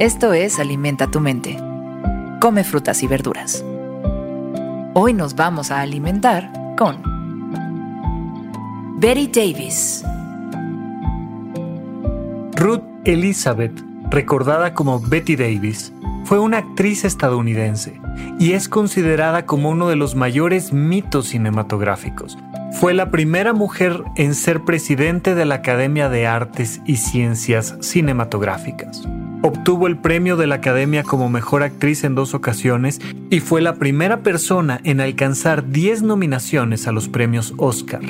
Esto 0.00 0.32
es 0.32 0.58
Alimenta 0.58 1.06
tu 1.06 1.20
mente. 1.20 1.56
Come 2.40 2.64
frutas 2.64 3.04
y 3.04 3.06
verduras. 3.06 3.64
Hoy 4.92 5.12
nos 5.12 5.36
vamos 5.36 5.70
a 5.70 5.82
alimentar 5.82 6.50
con 6.76 7.00
Betty 8.98 9.28
Davis. 9.28 10.04
Ruth 12.56 12.82
Elizabeth, 13.04 13.84
recordada 14.10 14.74
como 14.74 14.98
Betty 14.98 15.36
Davis, 15.36 15.92
fue 16.24 16.40
una 16.40 16.58
actriz 16.58 17.04
estadounidense 17.04 18.00
y 18.40 18.54
es 18.54 18.68
considerada 18.68 19.46
como 19.46 19.70
uno 19.70 19.88
de 19.88 19.94
los 19.94 20.16
mayores 20.16 20.72
mitos 20.72 21.28
cinematográficos. 21.28 22.36
Fue 22.72 22.94
la 22.94 23.12
primera 23.12 23.52
mujer 23.52 24.02
en 24.16 24.34
ser 24.34 24.64
presidente 24.64 25.36
de 25.36 25.44
la 25.44 25.54
Academia 25.56 26.08
de 26.08 26.26
Artes 26.26 26.80
y 26.84 26.96
Ciencias 26.96 27.76
Cinematográficas. 27.80 29.06
Obtuvo 29.46 29.88
el 29.88 29.98
premio 29.98 30.38
de 30.38 30.46
la 30.46 30.54
Academia 30.54 31.02
como 31.02 31.28
Mejor 31.28 31.62
Actriz 31.62 32.02
en 32.04 32.14
dos 32.14 32.32
ocasiones 32.32 32.98
y 33.28 33.40
fue 33.40 33.60
la 33.60 33.74
primera 33.74 34.22
persona 34.22 34.80
en 34.84 35.02
alcanzar 35.02 35.68
10 35.68 36.02
nominaciones 36.02 36.88
a 36.88 36.92
los 36.92 37.10
premios 37.10 37.52
Oscar. 37.58 38.00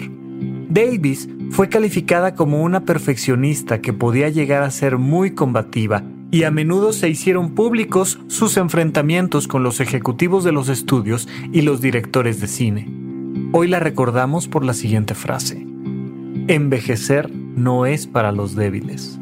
Davis 0.69 1.29
fue 1.51 1.69
calificada 1.69 2.37
como 2.37 2.63
una 2.63 2.85
perfeccionista 2.85 3.81
que 3.81 3.93
podía 3.93 4.29
llegar 4.29 4.63
a 4.63 4.71
ser 4.71 4.97
muy 4.97 5.33
combativa 5.33 6.05
y 6.31 6.45
a 6.45 6.53
menudo 6.53 6.93
se 6.93 7.09
hicieron 7.09 7.57
públicos 7.57 8.21
sus 8.29 8.57
enfrentamientos 8.57 9.49
con 9.49 9.65
los 9.65 9.81
ejecutivos 9.81 10.45
de 10.45 10.53
los 10.53 10.69
estudios 10.69 11.29
y 11.53 11.63
los 11.63 11.81
directores 11.81 12.41
de 12.41 12.47
cine. 12.47 12.89
Hoy 13.51 13.67
la 13.67 13.81
recordamos 13.81 14.47
por 14.47 14.65
la 14.65 14.73
siguiente 14.73 15.17
frase. 15.17 15.67
Envejecer 16.47 17.29
no 17.35 17.87
es 17.87 18.07
para 18.07 18.31
los 18.31 18.55
débiles. 18.55 19.19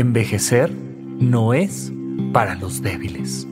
Envejecer 0.00 0.72
no 1.18 1.52
es 1.52 1.92
para 2.32 2.54
los 2.54 2.80
débiles. 2.80 3.46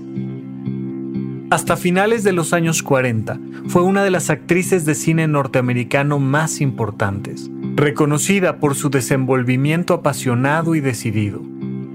Hasta 1.51 1.77
finales 1.77 2.25
de 2.25 2.33
los 2.33 2.55
años 2.55 2.83
40 2.83 3.39
fue 3.67 3.83
una 3.83 4.03
de 4.03 4.11
las 4.11 4.31
actrices 4.31 4.87
de 4.87 4.95
cine 4.95 5.29
norteamericano 5.29 6.19
más 6.19 6.63
importantes, 6.63 7.51
reconocida 7.75 8.61
por 8.61 8.75
su 8.77 8.89
desenvolvimiento 8.89 9.93
apasionado 9.93 10.75
y 10.75 10.81
decidido. 10.81 11.43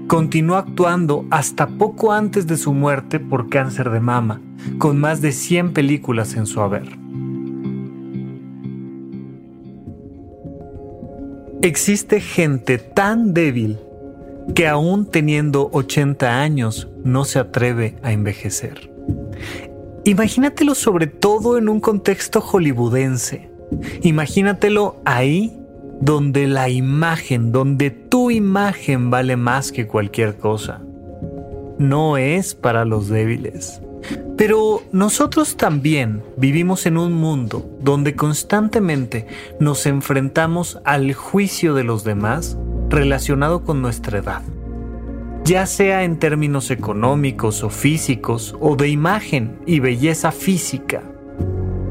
Continuó 0.06 0.54
actuando 0.56 1.26
hasta 1.30 1.66
poco 1.66 2.12
antes 2.12 2.46
de 2.46 2.56
su 2.56 2.72
muerte 2.74 3.18
por 3.18 3.48
cáncer 3.48 3.90
de 3.90 4.00
mama, 4.00 4.40
con 4.78 5.00
más 5.00 5.20
de 5.20 5.32
100 5.32 5.72
películas 5.72 6.36
en 6.36 6.46
su 6.46 6.60
haber. 6.60 6.96
Existe 11.60 12.20
gente 12.20 12.78
tan 12.78 13.34
débil 13.34 13.78
que 14.54 14.68
aún 14.68 15.06
teniendo 15.06 15.70
80 15.72 16.40
años 16.40 16.88
no 17.04 17.24
se 17.24 17.38
atreve 17.38 17.96
a 18.02 18.12
envejecer. 18.12 18.90
Imagínatelo 20.04 20.74
sobre 20.74 21.06
todo 21.06 21.56
en 21.56 21.68
un 21.68 21.80
contexto 21.80 22.40
hollywoodense. 22.40 23.50
Imagínatelo 24.02 25.00
ahí 25.04 25.58
donde 26.00 26.46
la 26.46 26.68
imagen, 26.68 27.52
donde 27.52 27.90
tu 27.90 28.30
imagen 28.30 29.10
vale 29.10 29.36
más 29.36 29.72
que 29.72 29.86
cualquier 29.86 30.36
cosa. 30.36 30.82
No 31.78 32.18
es 32.18 32.54
para 32.54 32.84
los 32.84 33.08
débiles. 33.08 33.80
Pero 34.36 34.82
nosotros 34.92 35.56
también 35.56 36.22
vivimos 36.36 36.86
en 36.86 36.98
un 36.98 37.12
mundo 37.14 37.70
donde 37.80 38.14
constantemente 38.14 39.26
nos 39.60 39.86
enfrentamos 39.86 40.80
al 40.84 41.14
juicio 41.14 41.72
de 41.74 41.84
los 41.84 42.04
demás 42.04 42.58
relacionado 42.94 43.64
con 43.64 43.82
nuestra 43.82 44.18
edad, 44.18 44.42
ya 45.44 45.66
sea 45.66 46.04
en 46.04 46.18
términos 46.18 46.70
económicos 46.70 47.64
o 47.64 47.70
físicos 47.70 48.56
o 48.60 48.76
de 48.76 48.88
imagen 48.88 49.58
y 49.66 49.80
belleza 49.80 50.30
física. 50.30 51.02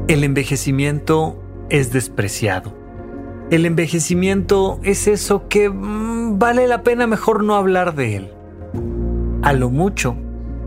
El 0.08 0.24
envejecimiento 0.24 1.42
es 1.68 1.92
despreciado. 1.92 2.72
El 3.50 3.66
envejecimiento 3.66 4.80
es 4.82 5.06
eso 5.06 5.46
que 5.48 5.68
mm, 5.68 6.38
vale 6.38 6.66
la 6.66 6.82
pena 6.82 7.06
mejor 7.06 7.44
no 7.44 7.54
hablar 7.54 7.94
de 7.94 8.16
él. 8.16 8.32
A 9.42 9.52
lo 9.52 9.68
mucho, 9.68 10.16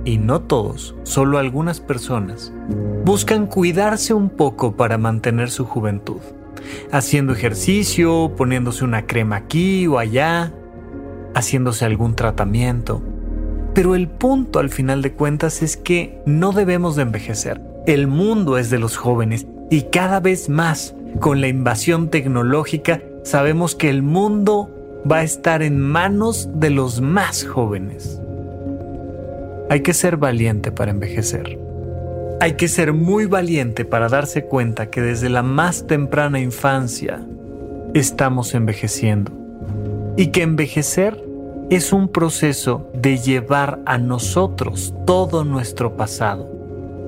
y 0.05 0.19
no 0.19 0.41
todos, 0.41 0.95
solo 1.01 1.39
algunas 1.39 1.79
personas, 1.79 2.53
buscan 3.03 3.47
cuidarse 3.47 4.13
un 4.13 4.29
poco 4.29 4.75
para 4.75 4.99
mantener 4.99 5.49
su 5.49 5.65
juventud 5.65 6.21
haciendo 6.91 7.33
ejercicio, 7.33 8.33
poniéndose 8.35 8.83
una 8.83 9.05
crema 9.05 9.37
aquí 9.37 9.87
o 9.87 9.99
allá, 9.99 10.53
haciéndose 11.33 11.85
algún 11.85 12.15
tratamiento. 12.15 13.01
Pero 13.73 13.95
el 13.95 14.07
punto 14.07 14.59
al 14.59 14.69
final 14.69 15.01
de 15.01 15.13
cuentas 15.13 15.61
es 15.61 15.77
que 15.77 16.19
no 16.25 16.51
debemos 16.51 16.95
de 16.95 17.03
envejecer. 17.03 17.61
El 17.85 18.07
mundo 18.07 18.57
es 18.57 18.69
de 18.69 18.79
los 18.79 18.97
jóvenes 18.97 19.45
y 19.69 19.83
cada 19.83 20.19
vez 20.19 20.49
más 20.49 20.95
con 21.19 21.41
la 21.41 21.47
invasión 21.47 22.09
tecnológica 22.09 23.01
sabemos 23.23 23.75
que 23.75 23.89
el 23.89 24.01
mundo 24.01 24.69
va 25.09 25.17
a 25.17 25.23
estar 25.23 25.61
en 25.61 25.79
manos 25.79 26.49
de 26.53 26.69
los 26.69 27.01
más 27.01 27.43
jóvenes. 27.43 28.19
Hay 29.69 29.81
que 29.81 29.93
ser 29.93 30.17
valiente 30.17 30.71
para 30.71 30.91
envejecer. 30.91 31.66
Hay 32.39 32.53
que 32.53 32.67
ser 32.67 32.93
muy 32.93 33.25
valiente 33.25 33.83
para 33.83 34.09
darse 34.09 34.45
cuenta 34.45 34.91
que 34.91 35.01
desde 35.01 35.27
la 35.27 35.41
más 35.41 35.87
temprana 35.87 36.39
infancia 36.39 37.19
estamos 37.95 38.53
envejeciendo 38.53 39.31
y 40.17 40.27
que 40.27 40.43
envejecer 40.43 41.23
es 41.71 41.91
un 41.91 42.09
proceso 42.09 42.91
de 42.93 43.17
llevar 43.17 43.79
a 43.87 43.97
nosotros 43.97 44.93
todo 45.07 45.43
nuestro 45.43 45.97
pasado 45.97 46.47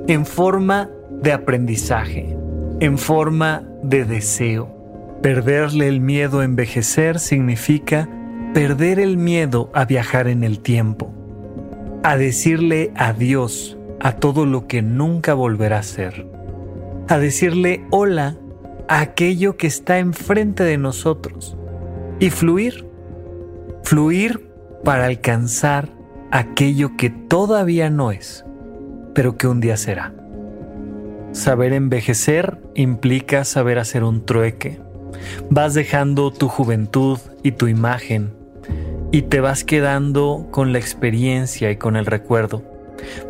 en 0.07 0.25
forma 0.25 0.89
de 1.21 1.31
aprendizaje, 1.31 2.35
en 2.79 2.97
forma 2.97 3.63
de 3.83 4.05
deseo. 4.05 4.75
Perderle 5.21 5.89
el 5.89 6.01
miedo 6.01 6.39
a 6.39 6.45
envejecer 6.45 7.19
significa 7.19 8.09
perder 8.55 8.99
el 8.99 9.17
miedo 9.17 9.69
a 9.75 9.85
viajar 9.85 10.27
en 10.27 10.43
el 10.43 10.59
tiempo, 10.59 11.13
a 12.01 12.17
decirle 12.17 12.91
adiós 12.95 13.78
a 13.99 14.13
todo 14.13 14.45
lo 14.45 14.67
que 14.67 14.81
nunca 14.81 15.33
volverá 15.33 15.79
a 15.79 15.83
ser, 15.83 16.25
a 17.07 17.17
decirle 17.17 17.85
hola 17.89 18.37
a 18.87 19.01
aquello 19.01 19.57
que 19.57 19.67
está 19.67 19.99
enfrente 19.99 20.63
de 20.63 20.77
nosotros 20.77 21.57
y 22.19 22.29
fluir, 22.29 22.87
fluir 23.83 24.49
para 24.83 25.05
alcanzar 25.05 25.89
aquello 26.31 26.95
que 26.97 27.09
todavía 27.09 27.89
no 27.89 28.11
es, 28.11 28.45
pero 29.13 29.37
que 29.37 29.47
un 29.47 29.59
día 29.59 29.77
será. 29.77 30.13
Saber 31.31 31.73
envejecer 31.73 32.57
implica 32.75 33.43
saber 33.43 33.77
hacer 33.77 34.03
un 34.03 34.25
trueque. 34.25 34.79
Vas 35.49 35.73
dejando 35.73 36.31
tu 36.31 36.47
juventud 36.47 37.19
y 37.43 37.51
tu 37.51 37.67
imagen 37.67 38.33
y 39.11 39.23
te 39.23 39.39
vas 39.39 39.63
quedando 39.63 40.47
con 40.51 40.71
la 40.71 40.79
experiencia 40.79 41.71
y 41.71 41.77
con 41.77 41.95
el 41.95 42.05
recuerdo 42.05 42.78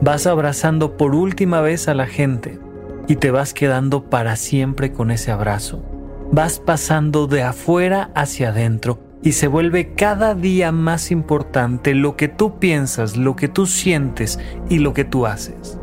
Vas 0.02 0.28
abrazando 0.28 0.98
por 0.98 1.16
última 1.16 1.62
vez 1.62 1.88
a 1.88 1.94
la 1.94 2.08
gente 2.08 2.60
y 3.08 3.16
te 3.16 3.32
vas 3.32 3.54
quedando 3.54 4.10
para 4.10 4.36
siempre 4.36 4.94
con 4.94 5.12
ese 5.12 5.32
abrazo. 5.32 5.84
Vas 6.32 6.60
pasando 6.60 7.28
de 7.28 7.42
afuera 7.42 8.12
hacia 8.14 8.50
adentro 8.50 9.00
y 9.24 9.34
se 9.34 9.48
vuelve 9.48 9.96
cada 9.96 10.36
día 10.36 10.72
más 10.72 11.12
importante 11.12 11.96
lo 11.96 12.16
que 12.16 12.28
tú 12.28 12.60
piensas, 12.60 13.18
lo 13.18 13.36
que 13.36 13.48
tú 13.48 13.66
sientes 13.66 14.40
y 14.70 14.80
lo 14.80 14.94
que 14.94 15.06
tú 15.06 15.26
haces. 15.26 15.80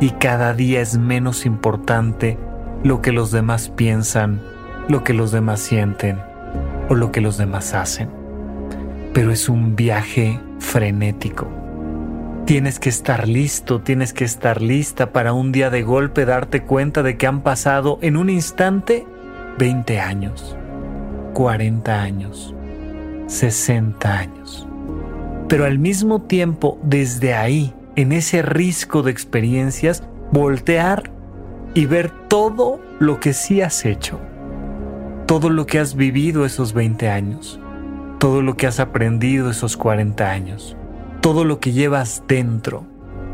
Y 0.00 0.10
cada 0.10 0.54
día 0.54 0.80
es 0.80 0.98
menos 0.98 1.46
importante 1.46 2.38
lo 2.82 3.02
que 3.02 3.12
los 3.12 3.30
demás 3.30 3.68
piensan, 3.68 4.40
lo 4.88 5.04
que 5.04 5.12
los 5.12 5.32
demás 5.32 5.60
sienten 5.60 6.18
o 6.88 6.94
lo 6.94 7.12
que 7.12 7.20
los 7.20 7.36
demás 7.36 7.74
hacen. 7.74 8.08
Pero 9.12 9.30
es 9.30 9.48
un 9.48 9.76
viaje 9.76 10.40
frenético 10.58 11.65
Tienes 12.46 12.78
que 12.78 12.90
estar 12.90 13.26
listo, 13.26 13.80
tienes 13.80 14.12
que 14.12 14.24
estar 14.24 14.62
lista 14.62 15.10
para 15.10 15.32
un 15.32 15.50
día 15.50 15.68
de 15.68 15.82
golpe 15.82 16.24
darte 16.24 16.62
cuenta 16.62 17.02
de 17.02 17.16
que 17.16 17.26
han 17.26 17.40
pasado 17.40 17.98
en 18.02 18.16
un 18.16 18.30
instante 18.30 19.04
20 19.58 19.98
años, 19.98 20.56
40 21.34 22.00
años, 22.00 22.54
60 23.26 24.16
años. 24.16 24.68
Pero 25.48 25.64
al 25.64 25.80
mismo 25.80 26.22
tiempo, 26.22 26.78
desde 26.84 27.34
ahí, 27.34 27.74
en 27.96 28.12
ese 28.12 28.42
risco 28.42 29.02
de 29.02 29.10
experiencias, 29.10 30.04
voltear 30.30 31.10
y 31.74 31.86
ver 31.86 32.12
todo 32.28 32.80
lo 33.00 33.18
que 33.18 33.32
sí 33.32 33.60
has 33.60 33.84
hecho, 33.84 34.20
todo 35.26 35.50
lo 35.50 35.66
que 35.66 35.80
has 35.80 35.96
vivido 35.96 36.46
esos 36.46 36.74
20 36.74 37.10
años, 37.10 37.58
todo 38.20 38.40
lo 38.40 38.56
que 38.56 38.68
has 38.68 38.78
aprendido 38.78 39.50
esos 39.50 39.76
40 39.76 40.30
años 40.30 40.76
todo 41.26 41.44
lo 41.44 41.58
que 41.58 41.72
llevas 41.72 42.22
dentro 42.28 42.86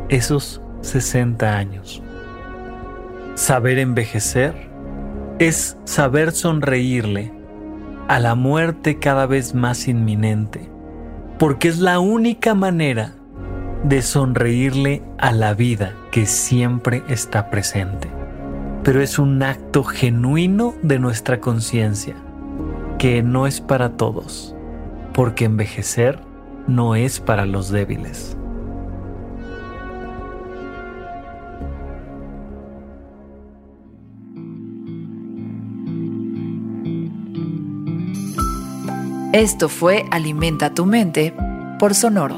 esos 0.09 0.63
60 0.81 1.55
años. 1.55 2.01
Saber 3.35 3.77
envejecer 3.77 4.55
es 5.37 5.77
saber 5.83 6.31
sonreírle 6.31 7.31
a 8.07 8.19
la 8.19 8.33
muerte 8.33 8.97
cada 8.97 9.27
vez 9.27 9.53
más 9.53 9.87
inminente 9.87 10.71
porque 11.37 11.67
es 11.67 11.77
la 11.77 11.99
única 11.99 12.55
manera 12.55 13.13
de 13.83 14.01
sonreírle 14.01 15.03
a 15.19 15.31
la 15.31 15.53
vida 15.53 15.93
que 16.09 16.25
siempre 16.25 17.03
está 17.09 17.51
presente. 17.51 18.09
Pero 18.81 19.03
es 19.03 19.19
un 19.19 19.43
acto 19.43 19.83
genuino 19.83 20.73
de 20.81 20.97
nuestra 20.97 21.39
conciencia, 21.39 22.15
que 22.97 23.21
no 23.21 23.45
es 23.45 23.61
para 23.61 23.97
todos, 23.97 24.55
porque 25.13 25.45
envejecer 25.45 26.32
no 26.67 26.95
es 26.95 27.19
para 27.19 27.45
los 27.45 27.69
débiles. 27.69 28.37
Esto 39.33 39.67
fue 39.67 40.05
Alimenta 40.11 40.75
tu 40.75 40.85
mente 40.85 41.33
por 41.79 41.95
Sonoro. 41.95 42.37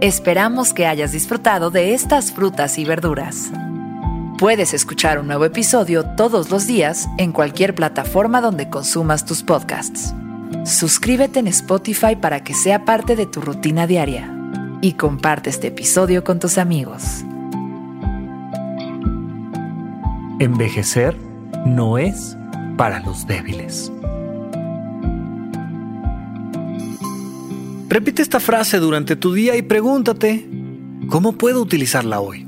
Esperamos 0.00 0.72
que 0.72 0.86
hayas 0.86 1.10
disfrutado 1.10 1.70
de 1.72 1.92
estas 1.92 2.30
frutas 2.30 2.78
y 2.78 2.84
verduras. 2.84 3.50
Puedes 4.38 4.74
escuchar 4.74 5.18
un 5.18 5.26
nuevo 5.26 5.44
episodio 5.44 6.04
todos 6.16 6.50
los 6.50 6.68
días 6.68 7.08
en 7.18 7.32
cualquier 7.32 7.74
plataforma 7.74 8.40
donde 8.40 8.70
consumas 8.70 9.24
tus 9.24 9.42
podcasts. 9.42 10.14
Suscríbete 10.64 11.40
en 11.40 11.48
Spotify 11.48 12.16
para 12.16 12.42
que 12.42 12.54
sea 12.54 12.84
parte 12.84 13.16
de 13.16 13.26
tu 13.26 13.40
rutina 13.40 13.86
diaria 13.86 14.34
y 14.80 14.92
comparte 14.92 15.50
este 15.50 15.68
episodio 15.68 16.24
con 16.24 16.38
tus 16.38 16.58
amigos. 16.58 17.02
Envejecer 20.38 21.16
no 21.66 21.98
es 21.98 22.36
para 22.76 23.00
los 23.00 23.26
débiles. 23.26 23.92
Repite 27.88 28.22
esta 28.22 28.38
frase 28.38 28.78
durante 28.78 29.16
tu 29.16 29.32
día 29.32 29.56
y 29.56 29.62
pregúntate, 29.62 30.48
¿cómo 31.08 31.32
puedo 31.32 31.60
utilizarla 31.60 32.20
hoy? 32.20 32.47